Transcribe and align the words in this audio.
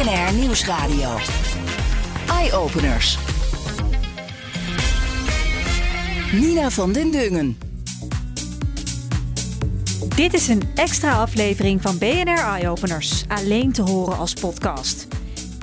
BNR 0.00 0.34
Nieuwsradio. 0.34 1.16
Eye-openers. 2.28 3.18
Nina 6.32 6.70
van 6.70 6.92
den 6.92 7.10
Dungen. 7.10 7.58
Dit 10.16 10.34
is 10.34 10.48
een 10.48 10.62
extra 10.74 11.20
aflevering 11.20 11.82
van 11.82 11.98
BNR 11.98 12.38
Eye-openers, 12.38 13.24
alleen 13.28 13.72
te 13.72 13.82
horen 13.82 14.18
als 14.18 14.34
podcast. 14.34 15.06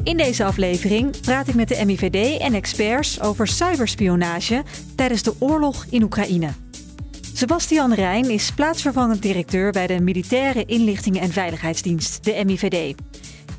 In 0.04 0.18
deze 0.18 0.44
aflevering 0.44 1.22
praat 1.22 1.48
ik 1.48 1.56
met 1.56 1.68
de 1.68 1.86
MIVD 1.86 2.40
en 2.40 2.54
experts 2.54 3.22
over 3.22 3.48
cyberspionage 3.48 4.64
tijdens 4.96 5.24
de 5.24 5.34
oorlog 5.40 5.86
in 5.90 6.04
Oekraïne. 6.04 6.50
Sebastian 7.34 7.94
Rijn 7.94 8.30
is 8.30 8.52
plaatsvervangend 8.52 9.22
directeur 9.22 9.72
bij 9.72 9.88
de 9.88 10.00
Militaire 10.00 10.66
Inlichtingen 10.66 11.22
en 11.22 11.32
Veiligheidsdienst, 11.32 12.24
de 12.24 12.42
MIVD. 12.46 12.96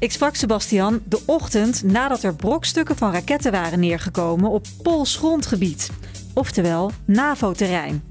Ik 0.00 0.12
sprak 0.12 0.34
Sebastian 0.34 1.00
de 1.04 1.20
ochtend 1.26 1.82
nadat 1.82 2.22
er 2.22 2.34
brokstukken 2.34 2.96
van 2.96 3.12
raketten 3.12 3.52
waren 3.52 3.80
neergekomen 3.80 4.50
op 4.50 4.66
Pools 4.82 5.16
grondgebied, 5.16 5.90
oftewel 6.34 6.90
NAVO-terrein. 7.04 8.02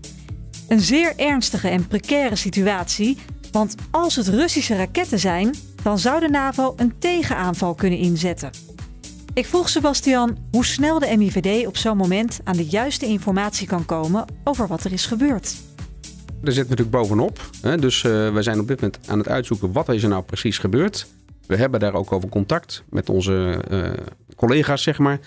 Een 0.68 0.80
zeer 0.80 1.14
ernstige 1.16 1.68
en 1.68 1.88
precaire 1.88 2.36
situatie, 2.36 3.18
want 3.52 3.76
als 3.92 4.16
het 4.16 4.28
Russische 4.28 4.76
raketten 4.76 5.20
zijn, 5.20 5.54
dan 5.84 6.00
zou 6.00 6.20
de 6.20 6.30
NAVO 6.30 6.74
een 6.78 7.00
tegenaanval 7.00 7.74
kunnen 7.74 8.00
inzetten. 8.00 8.52
Ik 9.34 9.46
vroeg 9.46 9.70
Sebastian 9.70 10.38
hoe 10.52 10.66
snel 10.66 11.00
de 11.00 11.18
MIVD 11.18 11.68
op 11.68 11.78
zo'n 11.78 11.98
moment 11.98 12.40
aan 12.44 12.58
de 12.58 12.66
juiste 12.66 13.06
informatie 13.06 13.68
kan 13.68 13.86
komen 13.86 14.26
over 14.44 14.68
wat 14.68 14.84
er 14.84 14.92
is 14.92 15.06
gebeurd. 15.06 15.48
Zitten 15.48 16.64
we 16.64 16.70
natuurlijk 16.70 16.90
bovenop. 16.90 17.50
Hè? 17.62 17.78
Dus 17.78 18.04
uh, 18.04 18.34
wij 18.34 18.42
zijn 18.42 18.60
op 18.60 18.68
dit 18.68 18.82
moment 18.82 19.00
aan 19.08 19.18
het 19.18 19.28
uitzoeken 19.28 19.72
wat 19.72 19.88
er 19.88 20.08
nou 20.08 20.24
precies 20.24 20.58
gebeurd. 20.58 21.08
We 21.48 21.56
hebben 21.56 21.80
daar 21.80 21.94
ook 21.94 22.12
over 22.12 22.30
contact 22.30 22.84
met 22.90 23.10
onze 23.10 23.64
uh, 23.72 23.90
collega's, 24.36 24.84
zeg 24.84 24.98
maar. 24.98 25.20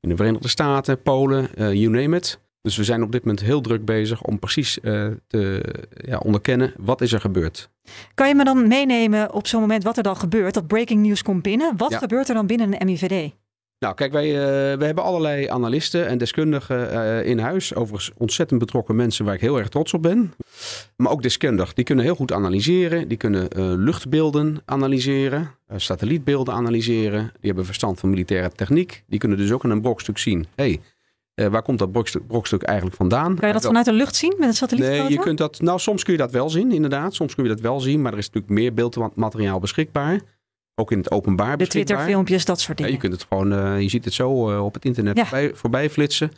In 0.00 0.08
de 0.08 0.16
Verenigde 0.16 0.48
Staten, 0.48 1.02
Polen, 1.02 1.48
uh, 1.54 1.72
you 1.72 1.88
name 1.88 2.16
it. 2.16 2.38
Dus 2.62 2.76
we 2.76 2.84
zijn 2.84 3.02
op 3.02 3.12
dit 3.12 3.24
moment 3.24 3.40
heel 3.40 3.60
druk 3.60 3.84
bezig 3.84 4.22
om 4.22 4.38
precies 4.38 4.78
uh, 4.82 5.06
te 5.26 5.62
ja, 5.90 6.18
onderkennen 6.18 6.72
wat 6.76 7.00
is 7.00 7.12
er 7.12 7.20
gebeurd. 7.20 7.70
Kan 8.14 8.28
je 8.28 8.34
me 8.34 8.44
dan 8.44 8.68
meenemen 8.68 9.32
op 9.32 9.46
zo'n 9.46 9.60
moment 9.60 9.82
wat 9.82 9.96
er 9.96 10.02
dan 10.02 10.16
gebeurt? 10.16 10.54
Dat 10.54 10.66
breaking 10.66 11.02
news 11.06 11.22
komt 11.22 11.42
binnen. 11.42 11.76
Wat 11.76 11.90
ja. 11.90 11.98
gebeurt 11.98 12.28
er 12.28 12.34
dan 12.34 12.46
binnen 12.46 12.80
een 12.80 12.86
MIVD? 12.86 13.32
Nou, 13.80 13.94
kijk, 13.94 14.12
wij, 14.12 14.28
uh, 14.28 14.34
wij 14.78 14.86
hebben 14.86 15.04
allerlei 15.04 15.48
analisten 15.48 16.06
en 16.06 16.18
deskundigen 16.18 16.92
uh, 16.92 17.26
in 17.26 17.38
huis. 17.38 17.74
Overigens 17.74 18.10
ontzettend 18.16 18.60
betrokken 18.60 18.96
mensen 18.96 19.24
waar 19.24 19.34
ik 19.34 19.40
heel 19.40 19.58
erg 19.58 19.68
trots 19.68 19.94
op 19.94 20.02
ben. 20.02 20.32
Maar 20.96 21.12
ook 21.12 21.22
deskundig. 21.22 21.72
Die 21.72 21.84
kunnen 21.84 22.04
heel 22.04 22.14
goed 22.14 22.32
analyseren. 22.32 23.08
Die 23.08 23.16
kunnen 23.16 23.48
uh, 23.56 23.72
luchtbeelden 23.76 24.62
analyseren. 24.64 25.50
satellietbeelden 25.76 26.54
analyseren. 26.54 27.20
Die 27.20 27.46
hebben 27.46 27.64
verstand 27.64 28.00
van 28.00 28.10
militaire 28.10 28.50
techniek. 28.50 29.04
Die 29.06 29.18
kunnen 29.18 29.38
dus 29.38 29.52
ook 29.52 29.64
in 29.64 29.70
een 29.70 29.80
brokstuk 29.80 30.18
zien. 30.18 30.46
Hey, 30.54 30.80
waar 31.34 31.62
komt 31.62 31.78
dat 31.78 31.92
brokstuk, 31.92 32.26
brokstuk, 32.26 32.62
eigenlijk 32.62 32.96
vandaan? 32.96 33.36
Kan 33.36 33.48
je 33.48 33.54
dat 33.54 33.64
vanuit 33.64 33.84
de 33.84 33.92
lucht 33.92 34.16
zien 34.16 34.34
met 34.38 34.48
een 34.48 34.54
satellietfoto? 34.54 35.02
Nee, 35.02 35.12
je 35.12 35.18
kunt 35.18 35.38
dat, 35.38 35.60
nou, 35.60 35.78
soms 35.78 36.04
kun 36.04 36.12
je 36.12 36.18
dat 36.18 36.30
wel 36.30 36.50
zien, 36.50 36.72
inderdaad. 36.72 37.14
Soms 37.14 37.34
kun 37.34 37.42
je 37.42 37.50
dat 37.50 37.60
wel 37.60 37.80
zien. 37.80 38.02
Maar 38.02 38.12
er 38.12 38.18
is 38.18 38.26
natuurlijk 38.26 38.52
meer 38.52 38.74
beeldmateriaal 38.74 39.58
beschikbaar. 39.58 40.20
Ook 40.80 40.92
in 40.92 40.98
het 40.98 41.10
openbaar 41.10 41.56
De 41.56 41.66
Twitter-filmpjes, 41.66 42.44
dat 42.44 42.60
soort 42.60 42.76
dingen. 42.76 42.92
Ja, 42.92 42.98
je 42.98 43.08
kunt 43.08 43.20
het 43.20 43.28
gewoon, 43.30 43.52
uh, 43.52 43.80
je 43.80 43.88
ziet 43.88 44.04
het 44.04 44.14
zo 44.14 44.50
uh, 44.50 44.64
op 44.64 44.74
het 44.74 44.84
internet 44.84 45.16
ja. 45.16 45.22
voorbij, 45.22 45.54
voorbij, 45.54 45.90
flitsen. 45.90 46.32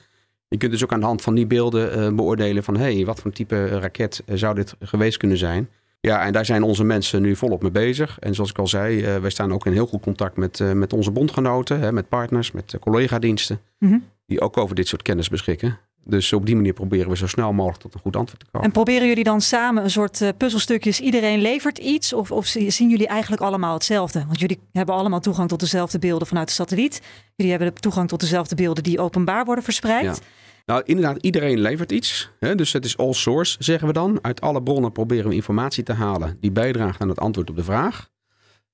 Je 0.48 0.56
kunt 0.56 0.72
dus 0.72 0.84
ook 0.84 0.92
aan 0.92 1.00
de 1.00 1.06
hand 1.06 1.22
van 1.22 1.34
die 1.34 1.46
beelden 1.46 1.98
uh, 1.98 2.16
beoordelen 2.16 2.64
van... 2.64 2.76
hé, 2.76 2.94
hey, 2.94 3.04
wat 3.04 3.20
voor 3.20 3.32
type 3.32 3.66
raket 3.66 4.22
zou 4.26 4.54
dit 4.54 4.74
geweest 4.80 5.16
kunnen 5.16 5.38
zijn? 5.38 5.68
Ja, 6.00 6.24
en 6.24 6.32
daar 6.32 6.44
zijn 6.44 6.62
onze 6.62 6.84
mensen 6.84 7.22
nu 7.22 7.36
volop 7.36 7.62
mee 7.62 7.70
bezig. 7.70 8.18
En 8.18 8.34
zoals 8.34 8.50
ik 8.50 8.58
al 8.58 8.66
zei, 8.66 9.18
wij 9.18 9.30
staan 9.30 9.52
ook 9.52 9.66
in 9.66 9.72
heel 9.72 9.86
goed 9.86 10.02
contact 10.02 10.36
met, 10.36 10.74
met 10.74 10.92
onze 10.92 11.10
bondgenoten... 11.10 11.80
Hè, 11.80 11.92
met 11.92 12.08
partners, 12.08 12.52
met 12.52 12.76
collega-diensten... 12.80 13.60
Mm 13.78 13.88
-hmm. 13.88 14.04
die 14.26 14.40
ook 14.40 14.56
over 14.56 14.74
dit 14.74 14.88
soort 14.88 15.02
kennis 15.02 15.28
beschikken. 15.28 15.78
Dus 16.04 16.32
op 16.32 16.46
die 16.46 16.56
manier 16.56 16.72
proberen 16.72 17.08
we 17.08 17.16
zo 17.16 17.26
snel 17.26 17.52
mogelijk 17.52 17.80
tot 17.82 17.94
een 17.94 18.00
goed 18.00 18.16
antwoord 18.16 18.40
te 18.40 18.46
komen. 18.50 18.66
En 18.66 18.72
proberen 18.72 19.08
jullie 19.08 19.24
dan 19.24 19.40
samen 19.40 19.84
een 19.84 19.90
soort 19.90 20.20
uh, 20.20 20.28
puzzelstukjes, 20.36 21.00
iedereen 21.00 21.40
levert 21.40 21.78
iets? 21.78 22.12
Of, 22.12 22.30
of 22.30 22.46
zien 22.46 22.90
jullie 22.90 23.06
eigenlijk 23.06 23.42
allemaal 23.42 23.74
hetzelfde? 23.74 24.24
Want 24.26 24.40
jullie 24.40 24.60
hebben 24.72 24.94
allemaal 24.94 25.20
toegang 25.20 25.48
tot 25.48 25.60
dezelfde 25.60 25.98
beelden 25.98 26.26
vanuit 26.26 26.48
de 26.48 26.54
satelliet. 26.54 27.02
Jullie 27.36 27.52
hebben 27.52 27.74
toegang 27.74 28.08
tot 28.08 28.20
dezelfde 28.20 28.54
beelden 28.54 28.82
die 28.82 29.00
openbaar 29.00 29.44
worden 29.44 29.64
verspreid. 29.64 30.04
Ja. 30.04 30.14
Nou, 30.66 30.82
inderdaad, 30.84 31.16
iedereen 31.20 31.60
levert 31.60 31.92
iets. 31.92 32.30
Hè? 32.38 32.54
Dus 32.54 32.72
het 32.72 32.84
is 32.84 32.96
all 32.96 33.12
source, 33.12 33.56
zeggen 33.58 33.86
we 33.86 33.92
dan. 33.92 34.18
Uit 34.22 34.40
alle 34.40 34.62
bronnen 34.62 34.92
proberen 34.92 35.28
we 35.28 35.34
informatie 35.34 35.82
te 35.82 35.92
halen 35.92 36.36
die 36.40 36.52
bijdraagt 36.52 37.00
aan 37.00 37.08
het 37.08 37.20
antwoord 37.20 37.50
op 37.50 37.56
de 37.56 37.64
vraag. 37.64 38.10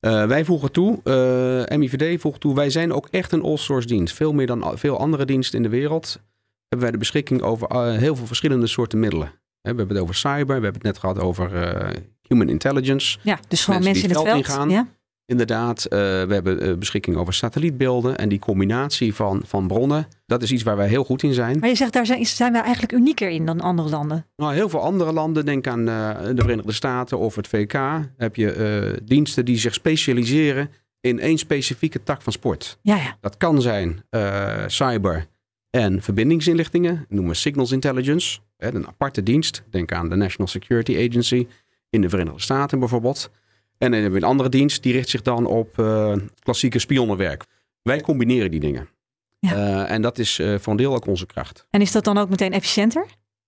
Uh, 0.01 0.27
wij 0.27 0.45
voegen 0.45 0.73
toe, 0.73 1.01
uh, 1.71 1.77
MIVD 1.79 2.21
voegt 2.21 2.41
toe, 2.41 2.55
wij 2.55 2.71
zijn 2.71 2.93
ook 2.93 3.09
echt 3.11 3.33
een 3.33 3.43
all-source 3.43 3.87
dienst. 3.87 4.15
Veel 4.15 4.33
meer 4.33 4.47
dan 4.47 4.79
veel 4.79 4.99
andere 4.99 5.25
diensten 5.25 5.57
in 5.57 5.63
de 5.63 5.69
wereld 5.69 6.21
hebben 6.69 6.89
wij 6.89 6.91
de 6.91 6.99
beschikking 6.99 7.43
over 7.43 7.69
uh, 7.73 7.97
heel 7.97 8.17
veel 8.17 8.27
verschillende 8.27 8.67
soorten 8.67 9.01
middelen. 9.01 9.27
We 9.61 9.69
hebben 9.69 9.89
het 9.89 9.99
over 9.99 10.15
cyber, 10.15 10.47
we 10.47 10.53
hebben 10.53 10.73
het 10.73 10.83
net 10.83 10.99
gehad 10.99 11.19
over 11.19 11.53
uh, 11.53 11.91
human 12.23 12.49
intelligence. 12.49 13.19
Ja, 13.23 13.39
dus 13.49 13.65
gewoon 13.65 13.83
mensen, 13.83 14.09
mensen 14.09 14.27
in 14.27 14.37
het 14.37 14.47
veld. 14.47 14.71
Ja. 14.71 14.89
Inderdaad, 15.27 15.85
uh, 15.85 15.91
we 15.99 16.35
hebben 16.35 16.79
beschikking 16.79 17.17
over 17.17 17.35
satellietbeelden 17.35 18.19
en 18.19 18.29
die 18.29 18.39
combinatie 18.39 19.15
van, 19.15 19.43
van 19.45 19.67
bronnen. 19.67 20.09
Dat 20.27 20.43
is 20.43 20.53
iets 20.53 20.63
waar 20.63 20.77
wij 20.77 20.89
heel 20.89 21.05
goed 21.05 21.23
in 21.23 21.35
zijn. 21.35 21.59
Maar 21.59 21.69
je 21.69 21.75
zegt, 21.75 21.93
daar 21.93 22.07
zijn, 22.07 22.27
zijn 22.27 22.53
wij 22.53 22.63
eigenlijk 22.63 22.93
unieker 22.93 23.29
in 23.29 23.47
dan 23.47 23.61
andere 23.61 23.89
landen? 23.89 24.27
Nou, 24.37 24.55
heel 24.55 24.69
veel 24.69 24.83
andere 24.83 25.13
landen, 25.13 25.45
denk 25.45 25.67
aan 25.67 25.85
de 25.85 26.35
Verenigde 26.37 26.73
Staten 26.73 27.19
of 27.19 27.35
het 27.35 27.49
VK, 27.49 27.73
heb 28.17 28.37
je 28.37 29.01
diensten 29.05 29.45
die 29.45 29.59
zich 29.59 29.75
specialiseren 29.75 30.71
in 31.01 31.21
één 31.21 31.39
specifieke 31.39 32.03
tak 32.03 32.23
van 32.23 32.33
sport. 32.33 32.79
Ja, 32.83 32.97
ja. 32.97 33.17
Dat 33.21 33.37
kan 33.37 33.63
zijn 33.63 34.05
cyber, 34.67 35.27
en 35.79 36.03
verbindingsinlichtingen, 36.03 37.07
noemen 37.09 37.31
we 37.31 37.37
Signals 37.37 37.73
Intelligence. 37.73 38.39
Een 38.57 38.87
aparte 38.87 39.23
dienst. 39.23 39.63
Denk 39.71 39.93
aan 39.93 40.09
de 40.09 40.17
National 40.17 40.47
Security 40.47 41.07
Agency 41.09 41.47
in 41.91 42.01
de 42.01 42.09
Verenigde 42.09 42.41
Staten 42.41 42.79
bijvoorbeeld. 42.79 43.31
En 43.79 43.91
dan 43.91 44.01
hebben 44.01 44.21
we 44.21 44.25
een 44.25 44.31
andere 44.31 44.49
dienst 44.49 44.83
die 44.83 44.93
richt 44.93 45.09
zich 45.09 45.23
dan 45.23 45.47
op 45.47 45.79
uh, 45.79 46.17
klassieke 46.39 46.79
spionnenwerk. 46.79 47.45
Wij 47.83 48.01
combineren 48.01 48.51
die 48.51 48.61
dingen. 48.61 48.89
Ja. 49.39 49.53
Uh, 49.53 49.91
en 49.91 50.03
dat 50.03 50.19
is 50.19 50.39
uh, 50.39 50.59
voor 50.59 50.73
een 50.73 50.79
deel 50.79 50.95
ook 50.95 51.07
onze 51.07 51.27
kracht. 51.27 51.67
En 51.71 51.81
is 51.81 51.93
dat 51.93 52.05
dan 52.05 52.19
ook 52.19 52.29
meteen 52.29 52.53
efficiënter? 52.53 53.07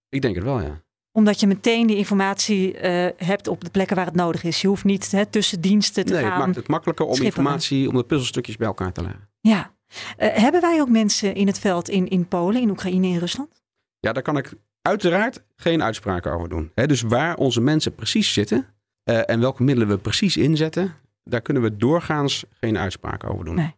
Ik 0.08 0.22
denk 0.22 0.34
het 0.34 0.44
wel, 0.44 0.60
ja. 0.60 0.82
Omdat 1.12 1.40
je 1.40 1.46
meteen 1.46 1.86
die 1.86 1.96
informatie 1.96 2.76
hebt 3.16 3.48
op 3.48 3.64
de 3.64 3.70
plekken 3.70 3.96
waar 3.96 4.06
het 4.06 4.14
nodig 4.14 4.42
is. 4.44 4.60
Je 4.60 4.68
hoeft 4.68 4.84
niet 4.84 5.10
hè, 5.10 5.26
tussen 5.26 5.60
diensten 5.60 6.06
te 6.06 6.12
nee, 6.12 6.22
gaan. 6.22 6.30
Het 6.30 6.40
maakt 6.40 6.56
het 6.56 6.68
makkelijker 6.68 7.04
om 7.04 7.14
schipperen. 7.14 7.44
informatie, 7.44 7.88
om 7.88 7.94
de 7.94 8.04
puzzelstukjes 8.04 8.56
bij 8.56 8.66
elkaar 8.66 8.92
te 8.92 9.02
leggen. 9.02 9.28
Ja. 9.40 9.78
Uh, 10.18 10.28
hebben 10.32 10.60
wij 10.60 10.80
ook 10.80 10.88
mensen 10.88 11.34
in 11.34 11.46
het 11.46 11.58
veld 11.58 11.88
in, 11.88 12.08
in 12.08 12.28
Polen, 12.28 12.60
in 12.60 12.70
Oekraïne, 12.70 13.06
in 13.06 13.18
Rusland? 13.18 13.62
Ja, 14.00 14.12
daar 14.12 14.22
kan 14.22 14.36
ik 14.36 14.52
uiteraard 14.82 15.42
geen 15.56 15.82
uitspraken 15.82 16.32
over 16.32 16.48
doen. 16.48 16.70
He, 16.74 16.86
dus 16.86 17.02
waar 17.02 17.36
onze 17.36 17.60
mensen 17.60 17.94
precies 17.94 18.32
zitten 18.32 18.66
uh, 19.04 19.30
en 19.30 19.40
welke 19.40 19.62
middelen 19.62 19.88
we 19.88 19.98
precies 19.98 20.36
inzetten, 20.36 20.94
daar 21.24 21.40
kunnen 21.40 21.62
we 21.62 21.76
doorgaans 21.76 22.44
geen 22.60 22.78
uitspraken 22.78 23.28
over 23.28 23.44
doen. 23.44 23.54
Nee. 23.54 23.74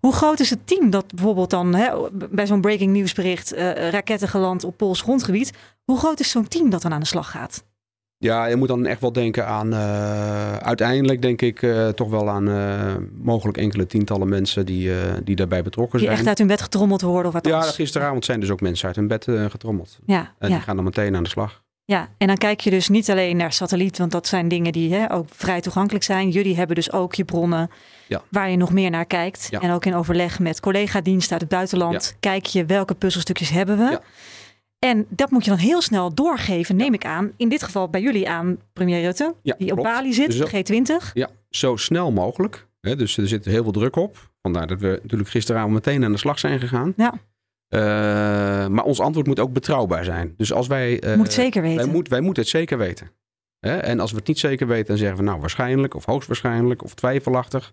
Hoe 0.00 0.12
groot 0.12 0.40
is 0.40 0.50
het 0.50 0.66
team 0.66 0.90
dat 0.90 1.14
bijvoorbeeld 1.14 1.50
dan 1.50 1.74
hè, 1.74 2.10
bij 2.12 2.46
zo'n 2.46 2.60
breaking 2.60 2.92
nieuwsbericht 2.92 3.54
uh, 3.54 3.90
raketten 3.90 4.28
geland 4.28 4.64
op 4.64 4.76
Pools 4.76 5.00
grondgebied? 5.00 5.52
Hoe 5.84 5.98
groot 5.98 6.20
is 6.20 6.30
zo'n 6.30 6.48
team 6.48 6.70
dat 6.70 6.82
dan 6.82 6.92
aan 6.92 7.00
de 7.00 7.06
slag 7.06 7.30
gaat? 7.30 7.64
Ja, 8.18 8.46
je 8.46 8.56
moet 8.56 8.68
dan 8.68 8.86
echt 8.86 9.00
wel 9.00 9.12
denken 9.12 9.46
aan, 9.46 9.72
uh, 9.72 10.56
uiteindelijk 10.56 11.22
denk 11.22 11.42
ik 11.42 11.62
uh, 11.62 11.88
toch 11.88 12.10
wel 12.10 12.28
aan 12.30 12.48
uh, 12.48 12.94
mogelijk 13.22 13.58
enkele 13.58 13.86
tientallen 13.86 14.28
mensen 14.28 14.66
die, 14.66 14.90
die 15.24 15.36
daarbij 15.36 15.62
betrokken 15.62 15.98
die 15.98 16.08
zijn. 16.08 16.10
Die 16.10 16.18
echt 16.18 16.28
uit 16.28 16.38
hun 16.38 16.56
bed 16.56 16.62
getrommeld 16.62 17.00
worden 17.00 17.26
of 17.26 17.32
wat 17.32 17.46
Ja, 17.46 17.60
gisteravond 17.60 18.24
zijn 18.24 18.40
dus 18.40 18.50
ook 18.50 18.60
mensen 18.60 18.86
uit 18.86 18.96
hun 18.96 19.08
bed 19.08 19.26
getrommeld. 19.48 19.98
Ja, 20.06 20.34
en 20.38 20.48
ja. 20.48 20.54
die 20.54 20.64
gaan 20.64 20.76
dan 20.76 20.84
meteen 20.84 21.16
aan 21.16 21.22
de 21.22 21.28
slag. 21.28 21.64
Ja, 21.84 22.08
en 22.18 22.26
dan 22.26 22.36
kijk 22.36 22.60
je 22.60 22.70
dus 22.70 22.88
niet 22.88 23.10
alleen 23.10 23.36
naar 23.36 23.52
satelliet, 23.52 23.98
want 23.98 24.12
dat 24.12 24.26
zijn 24.26 24.48
dingen 24.48 24.72
die 24.72 24.94
hè, 24.94 25.12
ook 25.12 25.26
vrij 25.30 25.60
toegankelijk 25.60 26.04
zijn. 26.04 26.30
Jullie 26.30 26.56
hebben 26.56 26.76
dus 26.76 26.92
ook 26.92 27.14
je 27.14 27.24
bronnen 27.24 27.70
ja. 28.06 28.22
waar 28.30 28.50
je 28.50 28.56
nog 28.56 28.72
meer 28.72 28.90
naar 28.90 29.04
kijkt. 29.04 29.48
Ja. 29.50 29.60
En 29.60 29.70
ook 29.70 29.84
in 29.84 29.94
overleg 29.94 30.38
met 30.38 30.60
collega-diensten 30.60 31.32
uit 31.32 31.40
het 31.40 31.50
buitenland 31.50 32.16
kijk 32.20 32.46
je 32.46 32.64
welke 32.64 32.94
puzzelstukjes 32.94 33.50
hebben 33.50 33.78
we. 33.78 34.00
En 34.86 35.06
dat 35.08 35.30
moet 35.30 35.44
je 35.44 35.50
dan 35.50 35.58
heel 35.58 35.82
snel 35.82 36.14
doorgeven, 36.14 36.76
neem 36.76 36.94
ik 36.94 37.04
aan. 37.04 37.32
In 37.36 37.48
dit 37.48 37.62
geval 37.62 37.88
bij 37.88 38.00
jullie 38.00 38.28
aan 38.28 38.58
premier 38.72 39.02
Rutte, 39.02 39.34
Ja, 39.42 39.54
die 39.58 39.72
op. 39.76 39.82
Bali 39.82 40.12
zit, 40.12 40.34
Zo- 40.34 40.46
G20. 40.46 41.12
Ja, 41.12 41.28
zo 41.50 41.76
snel 41.76 42.12
mogelijk. 42.12 42.66
dus 42.80 43.16
er 43.16 43.28
zit 43.28 43.44
heel 43.44 43.62
veel 43.62 43.72
druk 43.72 43.96
op. 43.96 44.30
Vandaar 44.42 44.66
dat 44.66 44.80
we 44.80 44.98
natuurlijk 45.02 45.30
gisteravond 45.30 45.72
meteen 45.72 46.04
aan 46.04 46.12
de 46.12 46.18
slag 46.18 46.38
zijn 46.38 46.60
gegaan. 46.60 46.94
Ja. 46.96 47.14
maar 48.68 48.84
ons 48.84 49.00
antwoord 49.00 49.26
moet 49.26 49.40
ook 49.40 49.52
betrouwbaar 49.52 50.04
zijn. 50.04 50.34
Dus 50.36 50.52
als 50.52 50.66
wij. 50.66 51.04
Uh, 51.04 51.14
moet 51.16 51.32
zeker 51.32 51.62
weten. 51.62 51.84
Wij, 51.84 51.94
moet, 51.94 52.08
wij 52.08 52.20
moeten 52.20 52.42
het 52.42 52.52
zeker 52.52 52.78
weten. 52.78 53.10
En 53.60 54.00
als 54.00 54.10
we 54.10 54.16
het 54.16 54.26
niet 54.26 54.38
zeker 54.38 54.66
weten, 54.66 54.86
dan 54.86 54.96
zeggen 54.96 55.16
we 55.16 55.22
nou 55.22 55.40
waarschijnlijk 55.40 55.94
of 55.94 56.04
hoogstwaarschijnlijk 56.04 56.82
of 56.82 56.94
twijfelachtig. 56.94 57.72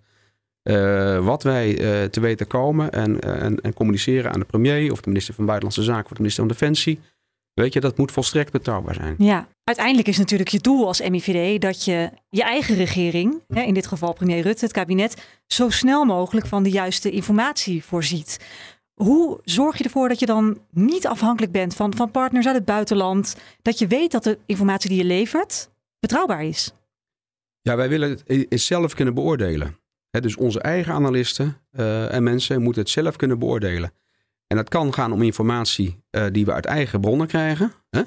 Uh, 0.63 1.25
wat 1.25 1.43
wij 1.43 1.69
uh, 1.69 2.09
te 2.09 2.19
weten 2.19 2.47
komen 2.47 2.91
en, 2.91 3.19
en, 3.19 3.61
en, 3.61 3.73
communiceren 3.73 4.31
aan 4.33 4.39
de 4.39 4.45
premier 4.45 4.91
of 4.91 5.01
de 5.01 5.09
minister 5.09 5.33
van 5.33 5.45
Buitenlandse 5.45 5.83
Zaken 5.83 6.03
of 6.03 6.11
de 6.11 6.17
minister 6.17 6.43
van 6.43 6.51
Defensie. 6.51 6.99
Weet 7.53 7.73
je, 7.73 7.79
dat 7.79 7.97
moet 7.97 8.11
volstrekt 8.11 8.51
betrouwbaar 8.51 8.93
zijn. 8.93 9.15
Ja, 9.17 9.47
uiteindelijk 9.63 10.07
is 10.07 10.17
natuurlijk 10.17 10.49
je 10.49 10.59
doel 10.59 10.87
als 10.87 11.01
MIVD 11.01 11.61
dat 11.61 11.85
je 11.85 12.09
je 12.29 12.43
eigen 12.43 12.75
regering, 12.75 13.41
hè, 13.47 13.61
in 13.61 13.73
dit 13.73 13.87
geval 13.87 14.13
premier 14.13 14.41
Rutte, 14.41 14.65
het 14.65 14.73
kabinet, 14.73 15.41
zo 15.47 15.69
snel 15.69 16.05
mogelijk 16.05 16.47
van 16.47 16.63
de 16.63 16.69
juiste 16.69 17.11
informatie 17.11 17.83
voorziet. 17.83 18.39
Hoe 18.93 19.39
zorg 19.43 19.77
je 19.77 19.83
ervoor 19.83 20.07
dat 20.07 20.19
je 20.19 20.25
dan 20.25 20.57
niet 20.71 21.07
afhankelijk 21.07 21.51
bent 21.51 21.75
van, 21.75 21.95
van 21.95 22.11
partners 22.11 22.45
uit 22.45 22.55
het 22.55 22.65
buitenland? 22.65 23.35
Dat 23.61 23.79
je 23.79 23.87
weet 23.87 24.11
dat 24.11 24.23
de 24.23 24.37
informatie 24.45 24.89
die 24.89 24.97
je 24.97 25.05
levert 25.05 25.69
betrouwbaar 25.99 26.43
is? 26.43 26.73
Ja, 27.61 27.75
wij 27.75 27.89
willen 27.89 28.19
het 28.25 28.61
zelf 28.61 28.93
kunnen 28.93 29.13
beoordelen. 29.13 29.77
Dus 30.21 30.35
onze 30.35 30.59
eigen 30.59 30.93
analisten 30.93 31.57
uh, 31.71 32.13
en 32.13 32.23
mensen 32.23 32.61
moeten 32.61 32.81
het 32.81 32.91
zelf 32.91 33.15
kunnen 33.15 33.39
beoordelen. 33.39 33.91
En 34.47 34.57
dat 34.57 34.69
kan 34.69 34.93
gaan 34.93 35.11
om 35.11 35.21
informatie 35.21 36.03
uh, 36.11 36.25
die 36.31 36.45
we 36.45 36.53
uit 36.53 36.65
eigen 36.65 37.01
bronnen 37.01 37.27
krijgen. 37.27 37.71
Hè? 37.89 38.01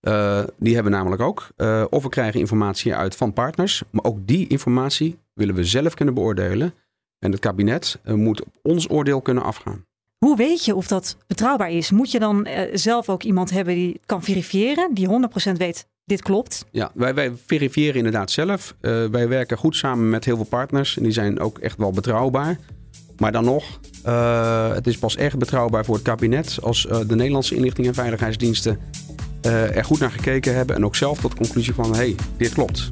Uh, 0.00 0.44
die 0.58 0.74
hebben 0.74 0.92
we 0.92 0.98
namelijk 0.98 1.22
ook. 1.22 1.48
of 1.90 2.02
we 2.02 2.08
krijgen 2.08 2.40
informatie 2.40 2.94
uit 2.94 3.16
van 3.16 3.32
partners. 3.32 3.82
Maar 3.90 4.04
ook 4.04 4.26
die 4.26 4.46
informatie 4.46 5.18
willen 5.32 5.54
we 5.54 5.64
zelf 5.64 5.94
kunnen 5.94 6.14
beoordelen. 6.14 6.74
En 7.18 7.30
het 7.30 7.40
kabinet 7.40 7.98
moet 8.04 8.42
op 8.42 8.52
ons 8.62 8.90
oordeel 8.90 9.20
kunnen 9.20 9.42
afgaan. 9.42 9.84
Hoe 10.18 10.36
weet 10.36 10.64
je 10.64 10.74
of 10.74 10.86
dat 10.86 11.16
betrouwbaar 11.26 11.70
is? 11.70 11.90
Moet 11.90 12.10
je 12.10 12.18
dan 12.18 12.48
zelf 12.72 13.08
ook 13.08 13.22
iemand 13.22 13.50
hebben 13.50 13.74
die 13.74 14.00
kan 14.06 14.22
verifiëren, 14.22 14.94
die 14.94 15.08
100% 15.52 15.52
weet 15.52 15.88
dit 16.06 16.22
klopt? 16.22 16.64
Ja, 16.70 16.90
wij, 16.94 17.14
wij 17.14 17.32
verifiëren 17.46 17.94
inderdaad 17.94 18.30
zelf. 18.30 18.74
Uh, 18.80 19.06
wij 19.06 19.28
werken 19.28 19.58
goed 19.58 19.76
samen 19.76 20.08
met 20.08 20.24
heel 20.24 20.36
veel 20.36 20.44
partners 20.44 20.96
en 20.96 21.02
die 21.02 21.12
zijn 21.12 21.40
ook 21.40 21.58
echt 21.58 21.78
wel 21.78 21.90
betrouwbaar. 21.90 22.58
Maar 23.16 23.32
dan 23.32 23.44
nog, 23.44 23.80
uh, 24.06 24.72
het 24.72 24.86
is 24.86 24.98
pas 24.98 25.16
echt 25.16 25.38
betrouwbaar 25.38 25.84
voor 25.84 25.94
het 25.94 26.04
kabinet 26.04 26.58
als 26.62 26.86
uh, 26.86 26.98
de 27.06 27.14
Nederlandse 27.14 27.54
inlichting 27.54 27.86
en 27.86 27.94
veiligheidsdiensten 27.94 28.80
er 29.42 29.84
goed 29.84 29.98
naar 29.98 30.10
gekeken 30.10 30.54
hebben 30.54 30.76
en 30.76 30.84
ook 30.84 30.96
zelf 30.96 31.20
tot 31.20 31.30
de 31.30 31.36
conclusie 31.36 31.74
van 31.74 31.90
hé, 31.90 31.96
hey, 31.96 32.14
dit 32.36 32.52
klopt. 32.52 32.90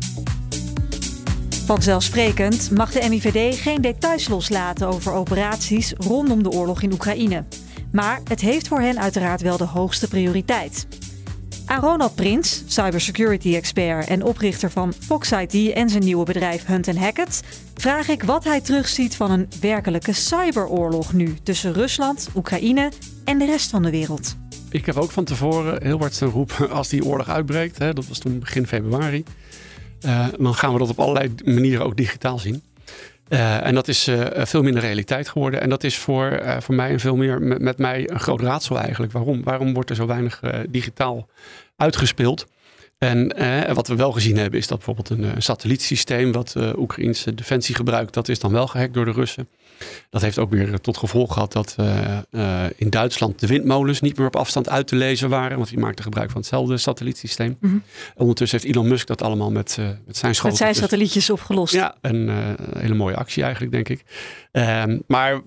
Vanzelfsprekend 1.66 2.70
mag 2.70 2.92
de 2.92 3.08
MIVD 3.08 3.60
geen 3.60 3.80
details 3.80 4.28
loslaten 4.28 4.88
over 4.88 5.12
operaties 5.12 5.92
rondom 5.98 6.42
de 6.42 6.50
oorlog 6.50 6.82
in 6.82 6.92
Oekraïne. 6.92 7.44
Maar 7.92 8.20
het 8.28 8.40
heeft 8.40 8.68
voor 8.68 8.80
hen 8.80 9.00
uiteraard 9.00 9.42
wel 9.42 9.56
de 9.56 9.64
hoogste 9.64 10.08
prioriteit. 10.08 10.86
Aan 11.66 11.80
Ronald 11.80 12.14
Prins, 12.14 12.62
cybersecurity 12.66 13.54
expert 13.54 14.08
en 14.08 14.22
oprichter 14.22 14.70
van 14.70 14.92
Fox 14.92 15.32
IT 15.32 15.72
en 15.72 15.88
zijn 15.88 16.04
nieuwe 16.04 16.24
bedrijf 16.24 16.66
Hunt 16.66 16.96
Hackett, 16.96 17.42
vraag 17.74 18.08
ik 18.08 18.22
wat 18.22 18.44
hij 18.44 18.60
terugziet 18.60 19.16
van 19.16 19.30
een 19.30 19.48
werkelijke 19.60 20.12
cyberoorlog 20.12 21.12
nu 21.12 21.34
tussen 21.42 21.72
Rusland, 21.72 22.28
Oekraïne 22.34 22.92
en 23.24 23.38
de 23.38 23.44
rest 23.44 23.70
van 23.70 23.82
de 23.82 23.90
wereld. 23.90 24.36
Ik 24.70 24.86
heb 24.86 24.96
ook 24.96 25.10
van 25.10 25.24
tevoren 25.24 25.82
heel 25.82 25.98
hard 25.98 26.14
zijn 26.14 26.30
roep 26.30 26.68
als 26.70 26.88
die 26.88 27.04
oorlog 27.04 27.28
uitbreekt, 27.28 27.78
hè, 27.78 27.92
dat 27.92 28.06
was 28.06 28.18
toen 28.18 28.38
begin 28.38 28.66
februari, 28.66 29.24
uh, 30.06 30.26
dan 30.38 30.54
gaan 30.54 30.72
we 30.72 30.78
dat 30.78 30.88
op 30.88 31.00
allerlei 31.00 31.34
manieren 31.44 31.86
ook 31.86 31.96
digitaal 31.96 32.38
zien. 32.38 32.62
Uh, 33.28 33.66
en 33.66 33.74
dat 33.74 33.88
is 33.88 34.08
uh, 34.08 34.24
veel 34.32 34.62
minder 34.62 34.82
realiteit 34.82 35.28
geworden. 35.28 35.60
En 35.60 35.68
dat 35.68 35.84
is 35.84 35.98
voor, 35.98 36.40
uh, 36.42 36.56
voor 36.60 36.74
mij 36.74 36.90
en 36.90 37.00
veel 37.00 37.16
meer 37.16 37.42
met, 37.42 37.60
met, 37.60 37.78
mij 37.78 38.10
een 38.10 38.20
groot 38.20 38.40
raadsel 38.40 38.78
eigenlijk. 38.78 39.12
Waarom? 39.12 39.42
Waarom 39.42 39.74
wordt 39.74 39.90
er 39.90 39.96
zo 39.96 40.06
weinig 40.06 40.40
digitaal 40.68 41.28
uitgespeeld? 41.76 42.46
En 43.04 43.74
wat 43.74 43.88
we 43.88 43.96
wel 43.96 44.12
gezien 44.12 44.36
hebben 44.36 44.58
is 44.58 44.66
dat 44.66 44.84
bijvoorbeeld 44.84 45.10
een, 45.10 45.42
satellietsysteem 45.42 46.32
wat 46.32 46.48
de 46.48 46.74
Oekraïnse 46.78 47.34
defensie 47.34 47.74
gebruikt, 47.74 48.14
dat 48.14 48.28
is 48.28 48.38
dan 48.38 48.52
wel 48.52 48.66
gehackt 48.66 48.94
door 48.94 49.04
de 49.04 49.12
Russen. 49.12 49.48
Dat 50.10 50.22
heeft 50.22 50.38
ook 50.38 50.50
weer 50.50 50.80
tot 50.80 50.96
gevolg 50.96 51.32
gehad 51.32 51.52
dat 51.52 51.76
uh, 51.80 52.18
uh, 52.30 52.64
in 52.76 52.90
Duitsland 52.90 53.40
de 53.40 53.46
windmolens 53.46 54.00
niet 54.00 54.16
meer 54.16 54.26
op 54.26 54.36
afstand 54.36 54.68
uit 54.68 54.86
te 54.86 54.96
lezen 54.96 55.28
waren. 55.28 55.56
Want 55.56 55.68
die 55.68 55.78
maakten 55.78 56.04
gebruik 56.04 56.30
van 56.30 56.40
hetzelfde 56.40 56.76
satellietsysteem. 56.76 57.56
Mm 57.60 57.70
-hmm. 57.70 57.82
Ondertussen 58.16 58.58
heeft 58.60 58.74
Elon 58.74 58.88
Musk 58.88 59.06
dat 59.06 59.22
allemaal 59.22 59.50
met, 59.50 59.76
uh, 59.80 59.86
met 60.06 60.16
zijn 60.16 60.34
schoten. 60.34 60.48
Met 60.48 60.58
zijn 60.58 60.74
satellietjes 60.74 61.30
opgelost. 61.30 61.74
Ja, 61.74 61.96
een 62.00 62.56
hele 62.78 62.94
mooie 62.94 63.16
actie 63.16 63.42
eigenlijk, 63.42 63.72
denk 63.72 63.88
ik. 63.88 64.04
Ehm, 64.50 64.98
maar 65.06 65.40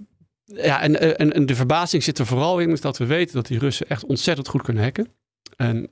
ja, 0.45 0.81
en, 0.81 1.18
en, 1.18 1.33
en, 1.33 1.45
de 1.45 1.56
verbazing 1.56 2.04
zit 2.04 2.19
er 2.19 2.25
vooral 2.25 2.59
in 2.59 2.69
is 2.69 2.81
dat 2.81 2.98
we 2.98 3.06
weten 3.06 3.36
dat 3.36 3.48
die 3.48 3.59
Russen 3.59 3.89
echt 3.89 4.06
ontzettend 4.06 4.48
goed 4.48 4.62
kunnen 4.62 4.83
hacken. 4.83 5.07
En 5.57 5.89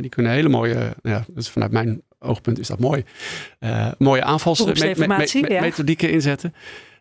die 0.00 0.08
kunnen 0.08 0.32
hele 0.32 0.48
mooie, 0.48 0.94
ja, 1.02 1.24
dus 1.28 1.48
vanuit 1.48 1.72
mijn 1.72 2.02
oogpunt 2.18 2.58
is 2.58 2.66
dat 2.66 2.78
mooi, 2.78 3.04
mooie 3.98 4.22
aanvalsmethodieken 4.22 6.10
inzetten. 6.10 6.54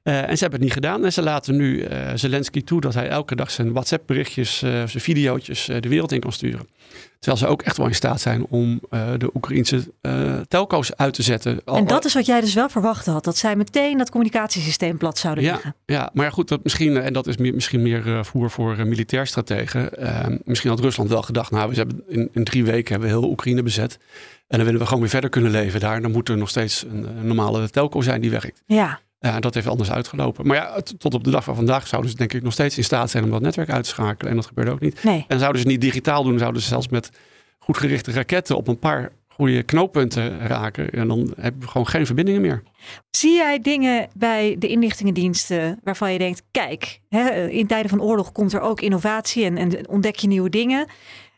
Uh, 0.08 0.30
en 0.30 0.38
ze 0.38 0.42
hebben 0.42 0.52
het 0.52 0.62
niet 0.62 0.74
gedaan. 0.74 1.06
En 1.06 1.14
ze 1.14 1.22
laten 1.22 1.56
nu 1.56 1.78
uh, 1.78 2.12
Zelensky 2.16 2.64
toe 2.64 2.82
dat 2.82 2.94
hij 2.94 3.10
elke 3.10 3.36
dag 3.36 3.52
zijn 3.52 3.72
WhatsApp-berichtjes, 3.72 4.64
uh, 4.64 4.70
zijn 4.70 5.04
videootjes 5.04 5.66
de 5.66 5.90
wereld 5.90 6.12
in 6.12 6.20
kan 6.20 6.32
sturen. 6.32 6.68
Terwijl 7.20 7.38
ze 7.38 7.48
ook 7.48 7.62
echt 7.62 7.78
wel 7.78 7.88
in 7.88 7.96
staat 7.96 8.22
zijn 8.22 8.46
om 8.46 8.82
de 9.18 9.30
Oekraïnse 9.34 9.92
telco's 10.48 10.96
uit 10.96 11.14
te 11.14 11.24
zetten. 11.24 11.62
En 11.66 11.88
dat 11.88 12.06
is 12.06 12.14
wat 12.14 12.26
jij 12.26 12.42
dus 12.42 12.54
wel 12.54 12.70
verwacht 12.70 13.06
had. 13.06 13.24
Dat 13.24 13.38
zij 13.38 13.56
meteen 13.56 13.98
dat 13.98 14.10
communicatiesysteem 14.10 14.98
plat 14.98 15.18
zouden 15.18 15.44
ja, 15.44 15.52
leggen. 15.52 15.76
Ja, 15.86 16.10
maar 16.14 16.32
goed, 16.32 16.48
dat 16.48 16.64
misschien, 16.64 16.98
en 16.98 17.14
dat 17.14 17.28
is 17.28 17.38
meer, 17.38 17.54
misschien 17.54 17.82
meer 17.82 18.26
voer 18.26 18.50
voor 18.50 18.88
militair 18.88 19.28
strategen. 19.28 19.90
misschien 20.44 20.70
had 20.70 20.80
Rusland 20.80 21.10
wel 21.10 21.22
gedacht, 21.22 21.52
nou, 21.52 21.70
we 21.70 21.76
hebben 21.76 22.04
in, 22.08 22.30
in 22.32 22.44
drie 22.44 22.64
weken 22.64 22.92
hebben 22.92 23.10
we 23.10 23.20
heel 23.20 23.30
Oekraïne 23.30 23.64
bezet. 23.64 24.00
En 24.48 24.58
dan 24.58 24.66
willen 24.66 24.80
we 24.80 24.86
gewoon 24.86 25.02
weer 25.02 25.12
verder 25.12 25.30
kunnen 25.30 25.52
leven 25.52 25.80
daar. 25.80 26.02
Dan 26.02 26.12
moet 26.12 26.30
er 26.30 26.38
nog 26.38 26.50
steeds 26.50 26.84
een, 26.84 27.18
een 27.18 27.28
normale 27.28 27.70
telco 27.70 28.02
zijn 28.02 28.22
die 28.22 28.32
werkt. 28.32 28.64
Ja. 28.66 29.00
Ja, 29.20 29.40
dat 29.40 29.54
heeft 29.54 29.68
anders 29.68 29.92
uitgelopen. 29.92 30.48
Maar 30.48 30.58
ja, 30.58 30.82
tot 30.98 31.14
op 31.14 31.24
de 31.24 31.32
dag 31.32 31.44
van 31.44 31.56
vandaag 31.56 31.88
zouden 31.88 32.12
ze 32.12 32.18
denk 32.18 32.34
ik 32.34 32.44
nog 32.44 32.54
steeds 32.54 32.78
in 32.78 32.84
staat 32.84 33.10
zijn 33.10 33.24
om 33.24 33.30
dat 33.30 33.42
netwerk 33.42 33.70
uit 33.70 33.84
te 33.84 33.90
schakelen. 33.90 34.32
En 34.32 34.38
dat 34.38 34.46
gebeurde 34.46 34.72
ook 34.72 34.80
niet. 34.80 35.04
Nee. 35.04 35.26
En 35.28 35.40
zouden 35.40 35.62
ze 35.62 35.68
niet 35.68 35.82
digitaal 35.82 36.24
doen, 36.24 36.40
zouden 36.40 36.62
ze 36.62 36.68
zelfs 36.68 36.88
met 36.88 37.10
goed 37.60 37.78
gerichte 37.78 38.12
raketten 38.12 38.58
op 38.58 38.68
een 38.68 38.80
paar 38.80 39.12
goede 39.28 39.64
knooppunten 39.64 40.48
raken. 40.48 40.90
En 40.90 41.08
dan 41.08 41.34
hebben 41.40 41.62
we 41.62 41.68
gewoon 41.68 41.88
geen 41.88 42.06
verbindingen 42.06 42.42
meer. 42.42 42.64
Zie 43.10 43.34
jij 43.34 43.60
dingen 43.60 44.10
bij 44.16 44.56
de 44.60 44.68
inlichtingendiensten 44.68 45.80
waarvan 45.84 46.12
je 46.12 46.18
denkt, 46.18 46.44
kijk, 46.52 47.00
hè, 47.10 47.48
in 47.48 47.68
tijden 47.68 47.90
van 47.90 48.02
oorlog 48.02 48.32
komt 48.32 48.54
er 48.54 48.62
ook 48.62 48.82
innovatie 48.82 49.46
en, 49.46 49.58
en 49.58 49.90
ontdek 49.90 50.16
je 50.16 50.28
nieuwe 50.28 50.50
dingen. 50.50 50.88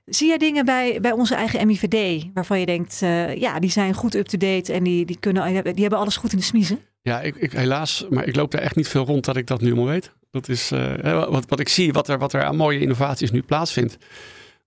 Zie 0.06 0.28
jij 0.28 0.38
dingen 0.38 0.66
bij, 0.66 1.02
bij 1.02 1.12
onze 1.12 1.36
eigen 1.36 1.68
MIVD 1.68 2.26
waarvan 2.34 2.60
je 2.60 2.66
denkt, 2.66 3.02
uh, 3.04 3.36
ja, 3.36 3.60
die 3.60 3.70
zijn 3.70 3.94
goed 3.94 4.16
up-to-date 4.16 4.74
en 4.74 4.84
die, 4.84 5.06
die, 5.06 5.20
kunnen, 5.20 5.64
die 5.64 5.82
hebben 5.82 6.00
alles 6.00 6.18
goed 6.18 6.32
in 6.32 6.38
de 6.38 6.44
smiezen? 6.44 6.80
Ja, 7.02 7.22
ik, 7.22 7.36
ik, 7.36 7.52
helaas, 7.52 8.06
maar 8.10 8.26
ik 8.26 8.36
loop 8.36 8.52
daar 8.52 8.62
echt 8.62 8.76
niet 8.76 8.88
veel 8.88 9.06
rond 9.06 9.26
dat 9.26 9.38
ik 9.38 9.48
dat 9.48 9.62
nu 9.62 9.68
allemaal 9.68 9.86
weet. 9.86 10.12
Dat 10.32 10.50
is 10.50 10.72
uh, 10.72 11.30
wat, 11.30 11.46
wat 11.48 11.60
ik 11.60 11.70
zie, 11.70 11.94
wat 11.94 12.08
er, 12.08 12.18
wat 12.18 12.34
er 12.34 12.44
aan 12.44 12.56
mooie 12.56 12.80
innovaties 12.80 13.32
nu 13.32 13.42
plaatsvindt. 13.42 13.98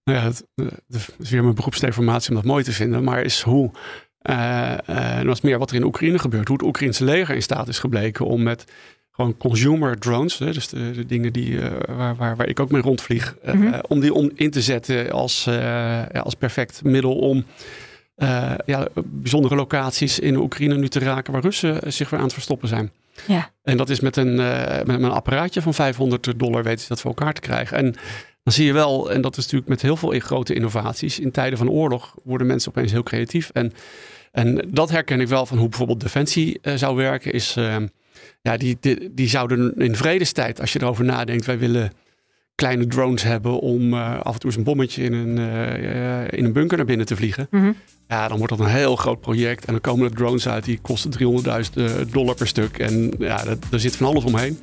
Nou 0.05 0.19
ja, 0.19 0.25
het, 0.25 0.47
het 0.89 1.15
is 1.19 1.31
weer 1.31 1.43
mijn 1.43 1.55
beroepsdeformatie 1.55 2.29
om 2.31 2.35
dat 2.35 2.45
mooi 2.45 2.65
te 2.65 2.73
vinden, 2.73 3.05
maar 3.05 3.23
is 3.23 3.41
hoe, 3.41 3.71
uh, 4.23 4.35
uh, 4.89 5.17
en 5.19 5.27
dat 5.27 5.35
is 5.35 5.41
meer 5.41 5.59
wat 5.59 5.71
er 5.71 5.77
in 5.77 5.85
Oekraïne 5.85 6.19
gebeurt, 6.19 6.49
hoe 6.49 6.57
het 6.57 6.67
Oekraïnse 6.67 7.05
leger 7.05 7.35
in 7.35 7.43
staat 7.43 7.69
is 7.69 7.79
gebleken 7.79 8.27
om 8.27 8.43
met 8.43 8.73
gewoon 9.11 9.37
consumer 9.37 9.99
drones, 9.99 10.39
hè, 10.39 10.53
dus 10.53 10.69
de, 10.69 10.91
de, 10.91 11.07
dingen 11.07 11.33
die, 11.33 11.51
uh, 11.51 11.71
waar, 11.97 12.17
waar, 12.17 12.37
waar 12.37 12.49
ik 12.49 12.61
ook 12.61 12.71
mee 12.71 12.83
rondvlieg, 12.83 13.37
mm 13.45 13.62
-hmm. 13.62 13.81
om 13.89 14.01
die 14.01 14.15
om 14.15 14.31
in 14.35 14.51
te 14.51 14.62
zetten 14.62 15.11
als, 15.11 15.45
ja, 15.45 16.21
als 16.23 16.35
perfect 16.35 16.85
middel 16.85 17.17
om 17.17 17.45
ja, 18.66 18.88
bijzondere 19.04 19.54
locaties 19.54 20.19
in 20.19 20.37
Oekraïne 20.37 20.76
nu 20.76 20.88
te 20.88 20.99
raken 20.99 21.33
waar 21.33 21.42
Russen 21.42 21.92
zich 21.92 22.11
weer 22.11 22.19
aan 22.19 22.25
het 22.25 22.35
verstoppen 22.35 22.69
zijn. 22.69 22.90
Ja. 23.26 23.50
En 23.62 23.76
dat 23.76 23.90
is 23.90 24.00
met 24.00 24.16
een, 24.16 24.35
met 24.35 24.88
een 24.88 25.04
apparaatje 25.04 25.62
van 25.62 25.75
500 25.75 26.38
dollar 26.38 26.62
weten 26.62 26.81
ze 26.81 26.88
dat 26.88 27.00
voor 27.00 27.11
elkaar 27.11 27.33
te 27.33 27.40
krijgen. 27.40 27.76
En 27.76 27.95
dan 28.42 28.52
zie 28.52 28.66
je 28.66 28.73
wel, 28.73 29.11
en 29.12 29.21
dat 29.21 29.37
is 29.37 29.42
natuurlijk 29.42 29.71
met 29.71 29.83
heel 29.83 29.97
veel 29.97 30.19
grote 30.19 30.54
innovaties, 30.54 31.19
in 31.19 31.31
tijden 31.31 31.59
van 31.59 31.71
oorlog 31.71 32.14
worden 32.25 32.47
mensen 32.47 32.71
opeens 32.71 32.92
heel 32.92 33.02
creatief. 33.02 33.50
En, 33.52 33.73
en 34.33 34.69
dat 34.69 34.90
herken 34.90 35.21
ik 35.21 35.28
wel 35.28 35.47
van 35.47 35.59
hoe 35.59 35.69
bijvoorbeeld 35.69 36.00
Defensie 36.00 36.61
zou 36.75 36.97
werken, 36.97 37.33
is 37.33 37.57
ja, 38.42 38.57
die, 38.57 38.76
die, 38.81 39.14
die, 39.14 39.28
zouden 39.28 39.75
in 39.76 39.97
vredestijd, 39.97 40.61
als 40.61 40.73
je 40.73 40.81
erover 40.81 41.04
nadenkt, 41.04 41.47
wij 41.47 41.59
willen 41.59 41.92
kleine 42.62 42.87
drones 42.87 43.23
hebben 43.23 43.61
om 43.61 43.95
uh, 43.95 44.21
af 44.21 44.35
en 44.35 44.40
toe 44.40 44.50
eens 44.50 44.57
een 44.57 44.64
bommetje 44.64 45.02
in 45.02 45.12
een, 45.12 45.38
uh, 45.38 46.38
in 46.38 46.45
een 46.45 46.52
bunker 46.52 46.76
naar 46.76 46.87
binnen 46.87 47.07
te 47.07 47.16
vliegen. 47.16 47.47
Mm 47.50 47.61
-hmm. 47.61 47.76
Ja, 48.09 48.28
dan 48.28 48.38
wordt 48.38 48.57
dat 48.57 48.66
een 48.66 48.75
heel 48.75 48.97
groot 48.97 49.21
project. 49.21 49.64
En 49.64 49.73
dan 49.73 49.81
komen 49.81 50.04
er 50.04 50.16
drones 50.16 50.49
uit 50.49 50.64
die 50.64 50.78
kosten 50.83 51.11
300.000 51.19 52.11
dollar 52.11 52.35
per 52.35 52.47
stuk. 52.47 52.78
En 52.78 53.14
ja, 53.19 53.45
dat, 53.45 53.59
er 53.71 53.81
zit 53.81 53.97
van 53.97 54.07
alles 54.07 54.25
omheen. 54.25 54.59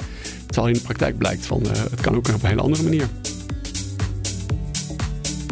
Terwijl 0.45 0.67
in 0.67 0.73
de 0.73 0.81
praktijk 0.81 1.17
blijkt 1.17 1.45
van 1.45 1.61
uh, 1.65 1.71
het 1.71 2.01
kan 2.01 2.15
ook 2.15 2.27
op 2.27 2.43
een 2.43 2.49
hele 2.49 2.61
andere 2.61 2.83
manier. 2.83 3.07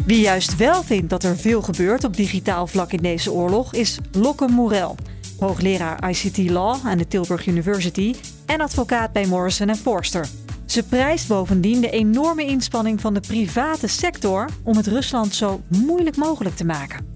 Wie 0.06 0.20
juist 0.20 0.56
wel 0.56 0.82
vindt 0.82 1.10
dat 1.10 1.24
er 1.24 1.36
veel 1.36 1.62
gebeurt 1.62 2.04
op 2.04 2.16
digitaal 2.16 2.66
vlak 2.66 2.92
in 2.92 3.02
deze 3.02 3.32
oorlog 3.32 3.74
is 3.74 3.98
Lokke 4.12 4.48
Morel. 4.48 4.96
hoogleraar 5.38 6.10
ICT 6.10 6.50
Law 6.50 6.76
aan 6.84 6.98
de 6.98 7.08
Tilburg 7.08 7.46
University 7.46 8.14
en 8.46 8.60
advocaat 8.60 9.12
bij 9.12 9.26
Morrison 9.26 9.76
Forster. 9.76 10.28
Ze 10.68 10.82
prijst 10.82 11.28
bovendien 11.28 11.80
de 11.80 11.90
enorme 11.90 12.44
inspanning 12.44 13.00
van 13.00 13.14
de 13.14 13.20
private 13.20 13.86
sector 13.86 14.48
om 14.62 14.76
het 14.76 14.86
Rusland 14.86 15.34
zo 15.34 15.60
moeilijk 15.68 16.16
mogelijk 16.16 16.56
te 16.56 16.64
maken. 16.64 17.06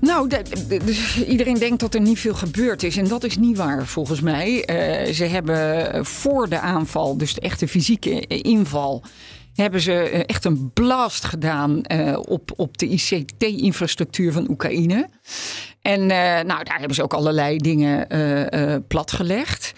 Nou, 0.00 0.30
iedereen 1.26 1.58
denkt 1.58 1.80
dat 1.80 1.94
er 1.94 2.00
niet 2.00 2.18
veel 2.18 2.34
gebeurd 2.34 2.82
is. 2.82 2.96
En 2.96 3.08
dat 3.08 3.24
is 3.24 3.36
niet 3.36 3.56
waar, 3.56 3.86
volgens 3.86 4.20
mij. 4.20 4.50
Uh, 4.50 5.12
ze 5.12 5.24
hebben 5.24 6.06
voor 6.06 6.48
de 6.48 6.58
aanval, 6.58 7.16
dus 7.16 7.34
de 7.34 7.40
echte 7.40 7.68
fysieke 7.68 8.26
inval 8.26 9.04
hebben 9.54 9.80
ze 9.80 9.92
eh, 9.92 10.20
echt 10.26 10.44
een 10.44 10.72
blast 10.72 11.24
gedaan 11.24 11.80
uh, 11.92 12.18
op, 12.28 12.52
op 12.56 12.78
de 12.78 12.88
ICT-infrastructuur 12.88 14.32
van 14.32 14.50
Oekraïne. 14.50 15.08
En 15.82 16.06
nou, 16.06 16.64
daar 16.64 16.78
hebben 16.78 16.94
ze 16.94 17.02
ook 17.02 17.14
allerlei 17.14 17.56
dingen 17.56 18.06
platgelegd. 18.88 19.69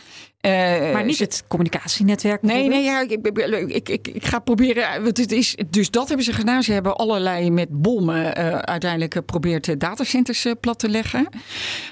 Uh, 0.47 0.93
maar 0.93 1.05
niet 1.05 1.19
het 1.19 1.45
communicatienetwerk? 1.49 2.43
Nee, 2.43 2.69
nee 2.69 2.83
ja, 2.83 3.01
ik, 3.01 3.11
ik, 3.11 3.89
ik, 3.89 4.09
ik, 4.09 4.27
ga 4.27 4.39
proberen. 4.39 5.05
Het 5.05 5.33
is, 5.33 5.57
dus 5.71 5.91
dat 5.91 6.09
hebben 6.09 6.27
ze 6.27 6.33
gedaan. 6.33 6.63
Ze 6.63 6.73
hebben 6.73 6.97
allerlei 6.97 7.51
met 7.51 7.69
bommen 7.71 8.39
uh, 8.39 8.59
uiteindelijk 8.59 9.15
geprobeerd 9.15 9.81
datacenters 9.81 10.47
uh, 10.47 10.53
plat 10.61 10.79
te 10.79 10.89
leggen. 10.89 11.29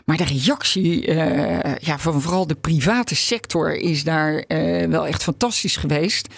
Maar 0.05 0.17
de 0.17 0.25
reactie 0.25 1.15
ja, 1.79 1.99
van 1.99 2.21
vooral 2.21 2.47
de 2.47 2.55
private 2.55 3.15
sector 3.15 3.73
is 3.73 4.05
daar 4.05 4.45
wel 4.89 5.07
echt 5.07 5.23
fantastisch 5.23 5.77
geweest. 5.77 6.29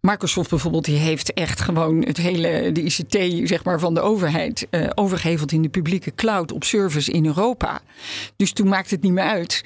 Microsoft 0.00 0.50
bijvoorbeeld, 0.50 0.84
die 0.84 0.98
heeft 0.98 1.32
echt 1.32 1.60
gewoon 1.60 2.04
het 2.04 2.16
hele, 2.16 2.72
de 2.72 2.82
ICT 2.82 3.48
zeg 3.48 3.64
maar, 3.64 3.80
van 3.80 3.94
de 3.94 4.00
overheid 4.00 4.66
uh, 4.70 4.86
overgeheveld 4.94 5.52
in 5.52 5.62
de 5.62 5.68
publieke 5.68 6.14
cloud 6.14 6.52
op 6.52 6.64
servers 6.64 7.08
in 7.08 7.26
Europa. 7.26 7.80
Dus 8.36 8.52
toen 8.52 8.68
maakt 8.68 8.90
het 8.90 9.02
niet 9.02 9.12
meer 9.12 9.24
uit 9.24 9.64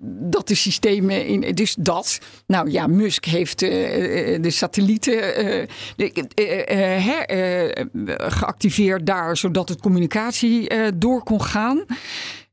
dat 0.00 0.48
de 0.48 0.54
systemen 0.54 1.26
in. 1.26 1.54
Dus 1.54 1.74
dat. 1.78 2.18
Nou 2.46 2.70
ja, 2.70 2.86
Musk 2.86 3.24
heeft 3.24 3.62
uh, 3.62 3.70
de 4.42 4.50
satellieten 4.50 5.40
uh, 5.40 5.66
geactiveerd 8.30 9.06
daar, 9.06 9.36
zodat 9.36 9.68
het 9.68 9.80
communicatie 9.80 10.70
door 10.98 11.22
kon 11.22 11.42
gaan. 11.42 11.84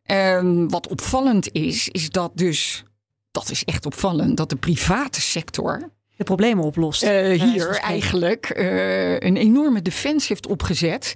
Ehm, 0.04 0.68
wat 0.68 0.88
opvallend 0.88 1.52
is, 1.52 1.90
is 1.90 2.10
dat 2.10 2.32
dus. 2.36 2.84
Dat 3.32 3.50
is 3.50 3.64
echt 3.64 3.86
opvallend, 3.86 4.38
dat 4.38 4.50
de 4.50 4.56
private 4.56 5.22
sector 5.22 5.94
de 6.16 6.24
problemen 6.24 6.64
oplost. 6.64 7.04
Uh, 7.04 7.42
hier 7.42 7.70
eigenlijk 7.70 8.54
uh, 8.58 9.14
een 9.14 9.38
enorme 9.38 9.82
defensie 9.82 10.28
heeft 10.28 10.48
opgezet. 10.48 11.14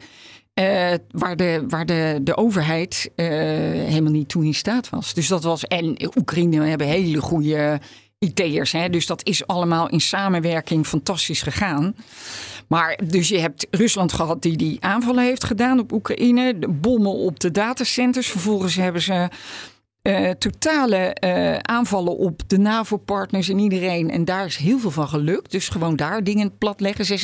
Uh, 0.60 0.94
waar 1.12 1.36
de, 1.36 1.64
waar 1.68 1.86
de, 1.86 2.20
de 2.22 2.38
overheid 2.38 3.12
helemaal 3.16 4.12
niet 4.12 4.30
toe 4.30 4.46
in 4.46 4.54
staat 4.54 4.90
was. 4.90 5.14
Dus 5.14 5.28
dat 5.28 5.44
was. 5.44 5.64
En 5.64 5.98
Oekraïne 6.18 6.66
hebben 6.66 6.88
hele 6.88 7.22
goede 7.22 7.80
IT'ers. 8.20 8.76
Dus 8.92 9.06
dat 9.06 9.26
is 9.26 9.48
allemaal 9.48 9.90
in 9.90 10.02
samenwerking 10.02 10.88
fantastisch 10.88 11.42
gegaan. 11.42 11.96
Maar 12.68 13.00
dus 13.06 13.28
je 13.28 13.40
hebt 13.40 13.68
Rusland 13.72 14.14
gehad 14.14 14.42
die 14.42 14.58
die 14.58 14.78
aanvallen 14.80 15.24
heeft 15.24 15.44
gedaan 15.44 15.80
op 15.80 15.92
Oekraïne. 15.92 16.60
De 16.60 16.68
bommen 16.68 17.14
op 17.14 17.40
de 17.40 17.52
datacenters. 17.52 18.28
Vervolgens 18.28 18.76
hebben 18.76 19.02
ze 19.02 19.28
uh, 20.04 20.30
totale 20.30 21.16
uh, 21.24 21.58
aanvallen 21.58 22.18
op 22.18 22.42
de 22.48 22.58
NAVO-partners 22.58 23.50
en 23.50 23.60
iedereen. 23.60 24.10
En 24.10 24.26
daar 24.26 24.46
is 24.46 24.56
heel 24.56 24.80
veel 24.80 24.92
van 24.92 25.08
gelukt. 25.08 25.52
Dus 25.52 25.70
gewoon 25.70 25.96
daar 25.96 26.24
dingen 26.24 26.58
platleggen. 26.58 27.20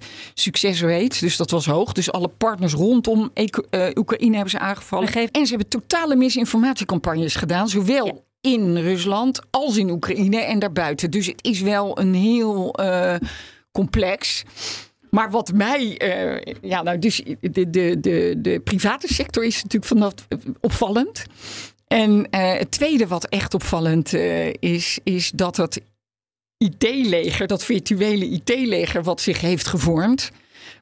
26% 0.00 0.04
succesrate. 0.34 1.16
Dus 1.20 1.36
dat 1.36 1.50
was 1.50 1.66
hoog. 1.66 1.92
Dus 1.92 2.12
alle 2.12 2.28
partners 2.28 2.72
rondom 2.72 3.30
uh, 3.34 3.90
Oekraïne 3.94 4.34
hebben 4.34 4.50
ze 4.50 4.58
aangevallen. 4.58 5.12
En 5.12 5.46
ze 5.46 5.50
hebben 5.50 5.68
totale 5.68 6.16
misinformatiecampagnes 6.16 7.34
gedaan. 7.34 7.68
Zowel 7.68 8.24
in 8.40 8.76
Rusland 8.76 9.40
als 9.50 9.76
in 9.76 9.90
Oekraïne 9.90 10.40
en 10.40 10.58
daarbuiten. 10.58 11.10
Dus 11.10 11.26
het 11.26 11.44
is 11.44 11.60
wel 11.60 11.98
een 11.98 12.14
heel 12.14 12.74
complex. 13.72 14.44
Maar 15.10 15.30
wat 15.30 15.52
mij, 15.52 16.00
uh, 16.02 16.54
ja, 16.62 16.82
nou, 16.82 16.98
dus 16.98 17.22
de, 17.40 17.70
de, 17.70 18.00
de, 18.00 18.34
de 18.38 18.60
private 18.64 19.14
sector 19.14 19.44
is 19.44 19.62
natuurlijk 19.62 19.84
vanaf 19.84 20.12
opvallend. 20.60 21.24
En 21.92 22.26
uh, 22.30 22.52
het 22.52 22.70
tweede 22.70 23.06
wat 23.06 23.24
echt 23.24 23.54
opvallend 23.54 24.12
uh, 24.12 24.52
is, 24.52 24.98
is 25.04 25.30
dat 25.30 25.56
het 25.56 25.80
IT-leger, 26.56 27.46
dat 27.46 27.64
virtuele 27.64 28.24
IT-leger 28.24 29.02
wat 29.02 29.20
zich 29.20 29.40
heeft 29.40 29.66
gevormd, 29.66 30.30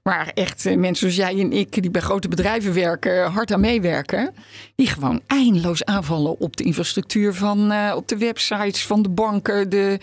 waar 0.02 0.30
echt 0.34 0.64
uh, 0.64 0.76
mensen 0.76 1.12
zoals 1.12 1.30
jij 1.30 1.40
en 1.40 1.52
ik, 1.52 1.82
die 1.82 1.90
bij 1.90 2.00
grote 2.00 2.28
bedrijven 2.28 2.74
werken, 2.74 3.30
hard 3.30 3.52
aan 3.52 3.60
meewerken, 3.60 4.34
die 4.74 4.86
gewoon 4.86 5.20
eindeloos 5.26 5.84
aanvallen 5.84 6.40
op 6.40 6.56
de 6.56 6.64
infrastructuur 6.64 7.34
van, 7.34 7.92
op 7.94 8.08
de 8.08 8.18
websites 8.18 8.86
van 8.86 9.02
de 9.02 9.08
banken, 9.08 9.70
de 9.70 9.98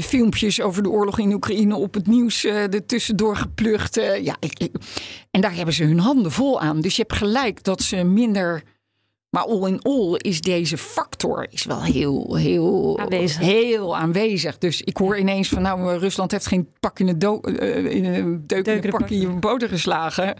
filmpjes 0.00 0.60
over 0.60 0.82
de 0.82 0.90
oorlog 0.90 1.18
in 1.18 1.32
Oekraïne 1.32 1.76
op 1.76 1.94
het 1.94 2.06
nieuws 2.06 2.44
uh, 2.44 2.74
er 2.74 2.86
tussendoor 2.86 3.36
geplucht. 3.36 3.94
ja, 4.22 4.36
ik, 4.40 4.70
en 5.30 5.40
daar 5.40 5.54
hebben 5.54 5.74
ze 5.74 5.84
hun 5.84 5.98
handen 5.98 6.32
vol 6.32 6.60
aan. 6.60 6.80
Dus 6.80 6.96
je 6.96 7.02
hebt 7.02 7.18
gelijk 7.18 7.64
dat 7.64 7.82
ze 7.82 8.04
minder 8.04 8.62
maar 9.32 9.44
all 9.44 9.66
in 9.66 9.82
all 9.82 10.14
is 10.16 10.40
deze 10.40 10.78
factor 10.78 11.46
is 11.50 11.64
wel 11.64 11.82
heel, 11.82 12.34
heel 12.34 12.98
aanwezig. 12.98 13.40
Heel 13.40 13.96
aanwezig. 13.96 14.58
Dus 14.58 14.82
ik 14.82 14.96
hoor 14.96 15.18
ineens 15.18 15.48
van 15.48 15.62
nou, 15.62 15.98
Rusland 15.98 16.30
heeft 16.30 16.46
geen 16.46 16.68
pak 16.80 16.98
in 16.98 17.06
de, 17.06 17.18
do 17.18 17.40
uh, 17.42 17.84
in 17.84 18.04
een 18.04 18.46
deuk 18.46 18.66
in 18.66 18.90
pak 18.90 19.10
in 19.10 19.20
je 19.20 19.28
boter 19.28 19.68
geslagen. 19.68 20.36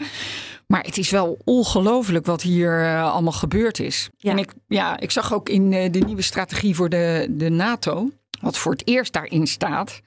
Maar 0.67 0.83
het 0.83 0.99
is 0.99 1.11
wel 1.11 1.39
ongelooflijk 1.45 2.27
wat 2.27 2.43
hier 2.43 2.81
uh, 2.81 3.13
allemaal 3.13 3.33
gebeurd 3.33 3.79
is. 3.79 4.11
Ja. 4.17 4.31
En 4.31 4.39
ik, 4.39 4.53
ja, 4.69 5.01
ik 5.01 5.11
zag 5.11 5.35
ook 5.35 5.49
in 5.49 5.71
de 5.71 6.03
nieuwe 6.07 6.23
strategie 6.23 6.75
voor 6.75 6.89
de, 6.89 7.27
de 7.31 7.51
NATO, 7.51 8.11
wat 8.41 8.59
voor 8.59 8.73
het 8.73 8.87
eerst 8.87 9.13
daarin 9.13 9.47
staat, 9.47 10.01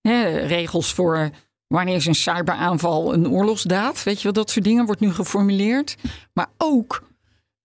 hè, 0.00 0.38
regels 0.46 0.92
voor 0.92 1.30
wanneer 1.66 1.96
is 1.96 2.06
een 2.06 2.14
cyberaanval 2.14 3.14
een 3.14 3.28
oorlogsdaad, 3.28 4.02
weet 4.02 4.16
je 4.16 4.22
wel, 4.22 4.32
dat 4.32 4.50
soort 4.50 4.64
dingen 4.64 4.86
wordt 4.86 5.00
nu 5.00 5.12
geformuleerd. 5.12 5.96
Maar 6.32 6.48
ook 6.58 7.10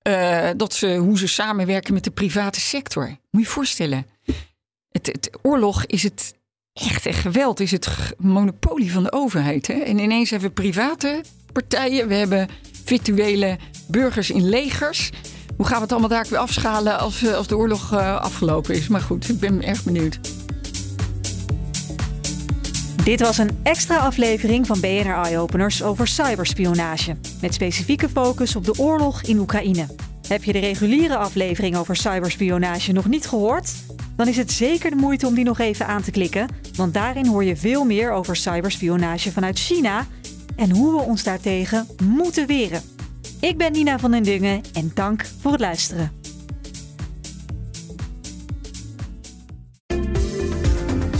uh, 0.08 0.50
dat 0.58 0.74
ze, 0.74 0.96
hoe 0.96 1.18
ze 1.18 1.28
samenwerken 1.28 1.94
met 1.94 2.04
de 2.04 2.12
private 2.12 2.60
sector. 2.60 3.06
Moet 3.08 3.18
je 3.32 3.40
je 3.40 3.46
voorstellen. 3.46 4.06
Het, 4.92 5.30
oorlog 5.42 5.86
is 5.86 6.04
het 6.04 6.36
echt 6.74 7.06
en 7.06 7.14
geweld 7.14 7.60
is 7.60 7.72
het 7.72 7.88
monopolie 8.18 8.92
van 8.92 9.04
de 9.04 9.12
overheid. 9.12 9.68
Hè? 9.68 9.74
En 9.74 10.00
ineens 10.00 10.30
hebben 10.30 10.50
we 10.50 10.54
private 10.54 11.22
partijen, 11.52 12.08
we 12.08 12.14
hebben 12.14 12.50
virtuele 12.86 13.58
burgers 13.88 14.30
in 14.30 14.50
legers. 14.50 15.12
Hoe 15.58 15.66
gaan 15.66 15.76
we 15.76 15.82
het 15.82 15.92
allemaal 15.92 16.10
daar 16.10 16.28
weer 16.30 16.40
afschalen 16.40 17.00
als, 17.00 17.24
eh, 17.24 17.34
als 17.34 17.48
de 17.48 17.58
oorlog 17.58 17.94
uh, 17.94 18.22
afgelopen 18.22 18.76
is? 18.76 18.88
Maar 18.88 19.02
goed, 19.02 19.30
ik 19.30 19.40
ben 19.40 19.64
erg 19.64 19.84
benieuwd. 19.84 20.20
Dit 23.08 23.22
was 23.22 23.38
een 23.38 23.60
extra 23.64 23.98
aflevering 23.98 24.68
van 24.68 24.80
BNR 24.80 25.24
Eye 25.24 25.38
Openers 25.38 25.84
over 25.84 26.08
cyberspionage. 26.08 27.16
Met 27.42 27.54
specifieke 27.54 28.10
focus 28.10 28.56
op 28.56 28.66
de 28.66 28.80
oorlog 28.80 29.22
in 29.22 29.40
Oekraïne. 29.40 29.86
Heb 30.28 30.44
je 30.44 30.54
de 30.54 30.60
reguliere 30.60 31.18
aflevering 31.18 31.76
over 31.76 31.96
cyberspionage 31.96 32.92
nog 32.92 33.08
niet 33.08 33.28
gehoord? 33.28 33.74
Dan 34.16 34.28
is 34.28 34.38
het 34.38 34.52
zeker 34.52 34.90
de 34.90 34.96
moeite 34.96 35.28
om 35.28 35.34
die 35.34 35.44
nog 35.44 35.60
even 35.60 35.88
aan 35.88 36.02
te 36.02 36.12
klikken. 36.12 36.48
Want 36.76 36.94
daarin 36.94 37.26
hoor 37.26 37.44
je 37.44 37.56
veel 37.56 37.86
meer 37.86 38.12
over 38.12 38.36
cyberspionage 38.36 39.32
vanuit 39.32 39.60
China 39.60 40.06
en 40.56 40.72
hoe 40.72 40.92
we 40.92 41.02
ons 41.02 41.24
daartegen 41.24 41.88
moeten 42.04 42.48
weren. 42.48 42.82
Ik 43.40 43.58
ben 43.58 43.72
Nina 43.72 44.00
van 44.00 44.12
den 44.12 44.24
Dungen 44.24 44.62
en 44.74 44.92
dank 44.94 45.26
voor 45.42 45.52
het 45.52 45.62
luisteren. 45.62 46.26